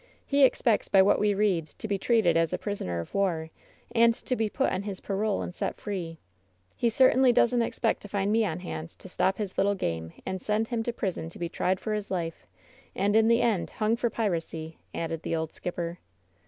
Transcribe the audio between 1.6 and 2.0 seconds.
to be